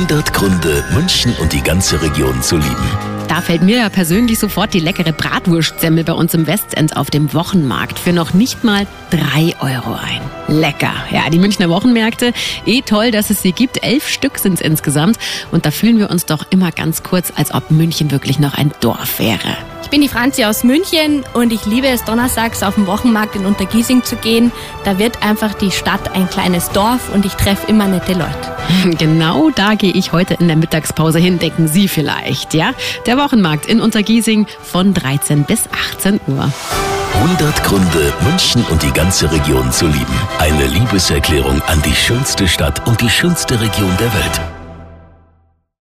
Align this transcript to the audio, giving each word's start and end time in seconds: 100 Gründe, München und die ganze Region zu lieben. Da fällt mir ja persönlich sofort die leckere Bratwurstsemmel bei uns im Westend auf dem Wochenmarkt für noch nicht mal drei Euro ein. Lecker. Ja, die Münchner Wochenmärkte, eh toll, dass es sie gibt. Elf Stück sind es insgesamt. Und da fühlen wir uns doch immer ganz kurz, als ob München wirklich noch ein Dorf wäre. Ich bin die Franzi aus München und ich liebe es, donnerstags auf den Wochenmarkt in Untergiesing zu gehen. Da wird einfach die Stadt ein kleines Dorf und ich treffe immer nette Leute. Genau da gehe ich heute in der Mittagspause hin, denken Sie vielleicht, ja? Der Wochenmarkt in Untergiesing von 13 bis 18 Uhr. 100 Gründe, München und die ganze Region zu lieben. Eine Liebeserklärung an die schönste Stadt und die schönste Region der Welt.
100 0.00 0.32
Gründe, 0.32 0.82
München 0.94 1.34
und 1.42 1.52
die 1.52 1.62
ganze 1.62 2.00
Region 2.00 2.40
zu 2.40 2.56
lieben. 2.56 2.98
Da 3.28 3.42
fällt 3.42 3.60
mir 3.60 3.76
ja 3.76 3.90
persönlich 3.90 4.38
sofort 4.38 4.72
die 4.72 4.80
leckere 4.80 5.12
Bratwurstsemmel 5.12 6.04
bei 6.04 6.14
uns 6.14 6.32
im 6.32 6.46
Westend 6.46 6.96
auf 6.96 7.10
dem 7.10 7.34
Wochenmarkt 7.34 7.98
für 7.98 8.14
noch 8.14 8.32
nicht 8.32 8.64
mal 8.64 8.86
drei 9.10 9.54
Euro 9.60 9.92
ein. 9.92 10.22
Lecker. 10.48 10.94
Ja, 11.10 11.28
die 11.28 11.38
Münchner 11.38 11.68
Wochenmärkte, 11.68 12.32
eh 12.64 12.80
toll, 12.80 13.10
dass 13.10 13.28
es 13.28 13.42
sie 13.42 13.52
gibt. 13.52 13.84
Elf 13.84 14.08
Stück 14.08 14.38
sind 14.38 14.54
es 14.54 14.62
insgesamt. 14.62 15.18
Und 15.50 15.66
da 15.66 15.70
fühlen 15.70 15.98
wir 15.98 16.08
uns 16.08 16.24
doch 16.24 16.46
immer 16.48 16.72
ganz 16.72 17.02
kurz, 17.02 17.30
als 17.36 17.52
ob 17.52 17.70
München 17.70 18.10
wirklich 18.10 18.38
noch 18.38 18.54
ein 18.54 18.72
Dorf 18.80 19.18
wäre. 19.18 19.54
Ich 19.82 19.90
bin 19.90 20.02
die 20.02 20.08
Franzi 20.08 20.44
aus 20.44 20.62
München 20.62 21.24
und 21.34 21.52
ich 21.52 21.66
liebe 21.66 21.88
es, 21.88 22.04
donnerstags 22.04 22.62
auf 22.62 22.74
den 22.76 22.86
Wochenmarkt 22.86 23.34
in 23.36 23.46
Untergiesing 23.46 24.04
zu 24.04 24.16
gehen. 24.16 24.52
Da 24.84 24.98
wird 24.98 25.22
einfach 25.22 25.54
die 25.54 25.70
Stadt 25.70 26.14
ein 26.14 26.28
kleines 26.28 26.70
Dorf 26.70 27.12
und 27.12 27.26
ich 27.26 27.34
treffe 27.34 27.66
immer 27.66 27.86
nette 27.86 28.12
Leute. 28.12 28.56
Genau 28.98 29.50
da 29.50 29.74
gehe 29.74 29.92
ich 29.92 30.12
heute 30.12 30.34
in 30.34 30.46
der 30.46 30.56
Mittagspause 30.56 31.18
hin, 31.18 31.38
denken 31.38 31.66
Sie 31.66 31.88
vielleicht, 31.88 32.54
ja? 32.54 32.72
Der 33.06 33.16
Wochenmarkt 33.18 33.66
in 33.66 33.80
Untergiesing 33.80 34.46
von 34.62 34.94
13 34.94 35.44
bis 35.44 35.68
18 35.96 36.20
Uhr. 36.28 36.52
100 37.14 37.64
Gründe, 37.64 38.12
München 38.22 38.64
und 38.70 38.82
die 38.82 38.92
ganze 38.92 39.30
Region 39.30 39.72
zu 39.72 39.86
lieben. 39.86 40.20
Eine 40.38 40.66
Liebeserklärung 40.66 41.60
an 41.62 41.82
die 41.82 41.94
schönste 41.94 42.46
Stadt 42.46 42.86
und 42.86 43.00
die 43.00 43.10
schönste 43.10 43.60
Region 43.60 43.96
der 43.98 44.12
Welt. 44.14 44.59